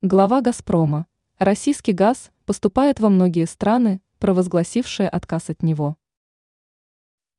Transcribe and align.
Глава 0.00 0.42
«Газпрома». 0.42 1.08
Российский 1.38 1.90
газ 1.90 2.30
поступает 2.46 3.00
во 3.00 3.08
многие 3.08 3.46
страны, 3.48 4.00
провозгласившие 4.20 5.08
отказ 5.08 5.50
от 5.50 5.64
него. 5.64 5.96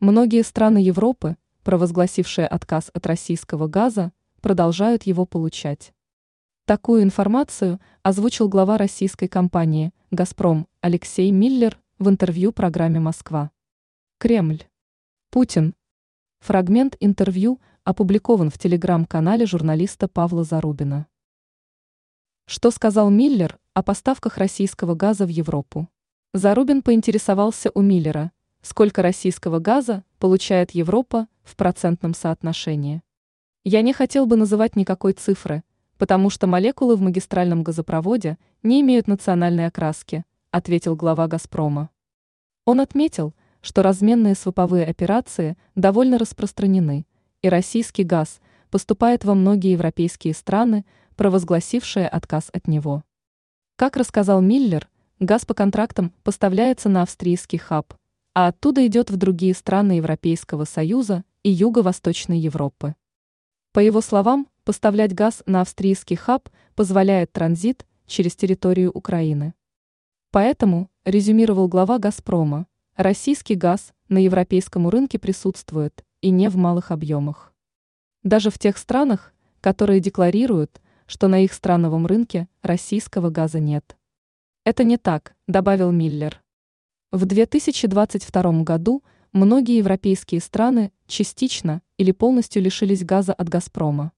Многие 0.00 0.42
страны 0.42 0.78
Европы, 0.78 1.36
провозгласившие 1.62 2.48
отказ 2.48 2.90
от 2.92 3.06
российского 3.06 3.68
газа, 3.68 4.10
продолжают 4.40 5.04
его 5.04 5.24
получать. 5.24 5.94
Такую 6.64 7.04
информацию 7.04 7.78
озвучил 8.02 8.48
глава 8.48 8.76
российской 8.76 9.28
компании 9.28 9.92
«Газпром» 10.10 10.66
Алексей 10.80 11.30
Миллер 11.30 11.78
в 12.00 12.08
интервью 12.08 12.50
программе 12.50 12.98
«Москва». 12.98 13.52
Кремль. 14.18 14.64
Путин. 15.30 15.76
Фрагмент 16.40 16.96
интервью 16.98 17.60
опубликован 17.84 18.50
в 18.50 18.58
телеграм-канале 18.58 19.46
журналиста 19.46 20.08
Павла 20.08 20.42
Зарубина. 20.42 21.06
Что 22.50 22.70
сказал 22.70 23.10
Миллер 23.10 23.58
о 23.74 23.82
поставках 23.82 24.38
российского 24.38 24.94
газа 24.94 25.26
в 25.26 25.28
Европу? 25.28 25.86
Зарубин 26.32 26.80
поинтересовался 26.80 27.70
у 27.74 27.82
Миллера, 27.82 28.32
сколько 28.62 29.02
российского 29.02 29.58
газа 29.58 30.02
получает 30.18 30.70
Европа 30.70 31.28
в 31.42 31.56
процентном 31.56 32.14
соотношении. 32.14 33.02
Я 33.64 33.82
не 33.82 33.92
хотел 33.92 34.24
бы 34.24 34.36
называть 34.36 34.76
никакой 34.76 35.12
цифры, 35.12 35.62
потому 35.98 36.30
что 36.30 36.46
молекулы 36.46 36.96
в 36.96 37.02
магистральном 37.02 37.62
газопроводе 37.62 38.38
не 38.62 38.80
имеют 38.80 39.08
национальной 39.08 39.66
окраски, 39.66 40.24
ответил 40.50 40.96
глава 40.96 41.28
«Газпрома». 41.28 41.90
Он 42.64 42.80
отметил, 42.80 43.34
что 43.60 43.82
разменные 43.82 44.34
сваповые 44.34 44.86
операции 44.86 45.58
довольно 45.74 46.16
распространены, 46.16 47.04
и 47.42 47.50
российский 47.50 48.04
газ 48.04 48.40
поступает 48.70 49.26
во 49.26 49.34
многие 49.34 49.72
европейские 49.72 50.32
страны 50.32 50.86
провозгласившая 51.18 52.08
отказ 52.08 52.48
от 52.52 52.68
него. 52.68 53.02
Как 53.76 53.96
рассказал 53.96 54.40
Миллер, 54.40 54.88
газ 55.18 55.44
по 55.44 55.52
контрактам 55.52 56.14
поставляется 56.22 56.88
на 56.88 57.02
австрийский 57.02 57.58
хаб, 57.58 57.92
а 58.34 58.46
оттуда 58.46 58.86
идет 58.86 59.10
в 59.10 59.16
другие 59.16 59.52
страны 59.52 59.92
Европейского 59.92 60.64
Союза 60.64 61.24
и 61.42 61.50
Юго-Восточной 61.50 62.38
Европы. 62.38 62.94
По 63.72 63.80
его 63.80 64.00
словам, 64.00 64.46
поставлять 64.62 65.12
газ 65.12 65.42
на 65.44 65.60
австрийский 65.60 66.14
хаб 66.14 66.48
позволяет 66.76 67.32
транзит 67.32 67.84
через 68.06 68.36
территорию 68.36 68.92
Украины. 68.92 69.54
Поэтому, 70.30 70.88
резюмировал 71.04 71.66
глава 71.66 71.98
«Газпрома», 71.98 72.68
российский 72.94 73.56
газ 73.56 73.92
на 74.08 74.18
европейском 74.18 74.88
рынке 74.88 75.18
присутствует, 75.18 76.04
и 76.20 76.30
не 76.30 76.48
в 76.48 76.56
малых 76.56 76.92
объемах. 76.92 77.52
Даже 78.22 78.50
в 78.50 78.58
тех 78.60 78.78
странах, 78.78 79.34
которые 79.60 79.98
декларируют, 79.98 80.80
что 81.08 81.26
на 81.26 81.42
их 81.42 81.52
страновом 81.52 82.06
рынке 82.06 82.46
российского 82.62 83.30
газа 83.30 83.58
нет. 83.58 83.96
Это 84.64 84.84
не 84.84 84.98
так, 84.98 85.34
добавил 85.48 85.90
Миллер. 85.90 86.42
В 87.10 87.24
2022 87.24 88.62
году 88.62 89.02
многие 89.32 89.78
европейские 89.78 90.42
страны 90.42 90.92
частично 91.06 91.80
или 91.96 92.12
полностью 92.12 92.62
лишились 92.62 93.04
газа 93.04 93.32
от 93.32 93.48
«Газпрома». 93.48 94.12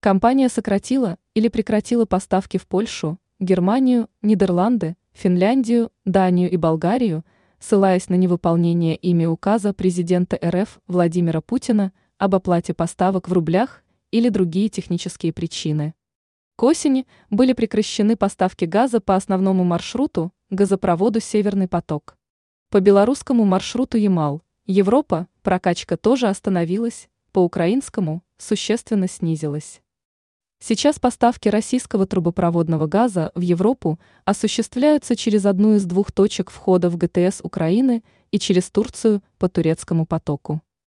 Компания 0.00 0.48
сократила 0.48 1.16
или 1.34 1.46
прекратила 1.48 2.04
поставки 2.04 2.58
в 2.58 2.66
Польшу, 2.66 3.18
Германию, 3.38 4.08
Нидерланды, 4.20 4.96
Финляндию, 5.12 5.92
Данию 6.04 6.50
и 6.50 6.56
Болгарию, 6.56 7.24
ссылаясь 7.60 8.08
на 8.08 8.14
невыполнение 8.14 8.96
ими 8.96 9.26
указа 9.26 9.72
президента 9.72 10.38
РФ 10.44 10.80
Владимира 10.88 11.40
Путина 11.40 11.92
об 12.18 12.34
оплате 12.34 12.74
поставок 12.74 13.28
в 13.28 13.32
рублях 13.32 13.84
или 14.10 14.28
другие 14.28 14.68
технические 14.68 15.32
причины. 15.32 15.94
К 16.56 16.62
осени 16.62 17.06
были 17.28 17.52
прекращены 17.52 18.16
поставки 18.16 18.64
газа 18.64 18.98
по 19.00 19.14
основному 19.14 19.62
маршруту, 19.62 20.32
газопроводу 20.48 21.20
«Северный 21.20 21.68
поток». 21.68 22.16
По 22.70 22.80
белорусскому 22.80 23.44
маршруту 23.44 23.98
Ямал, 23.98 24.42
Европа, 24.64 25.28
прокачка 25.42 25.98
тоже 25.98 26.28
остановилась, 26.28 27.10
по 27.32 27.40
украинскому 27.40 28.22
существенно 28.38 29.06
снизилась. 29.06 29.82
Сейчас 30.58 30.98
поставки 30.98 31.50
российского 31.50 32.06
трубопроводного 32.06 32.86
газа 32.86 33.32
в 33.34 33.42
Европу 33.42 34.00
осуществляются 34.24 35.14
через 35.14 35.44
одну 35.44 35.74
из 35.74 35.84
двух 35.84 36.10
точек 36.10 36.50
входа 36.50 36.88
в 36.88 36.96
ГТС 36.96 37.40
Украины 37.42 38.02
и 38.30 38.38
через 38.38 38.70
Турцию 38.70 39.22
по 39.36 39.50
турецкому 39.50 40.06
потоку. 40.06 40.62